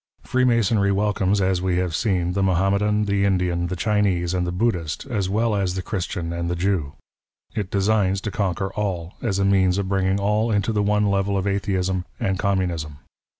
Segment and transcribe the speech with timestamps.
[0.23, 5.05] Freemasonry welcomes, as we have seen, the Mahommedan, the Indian, the Chinese, and the Budhist,
[5.05, 6.93] as well as the Christian and the Jew.
[7.53, 11.37] It designs to conquer all, as a means of bringing all into the one level
[11.37, 12.97] of Atheism and Communism.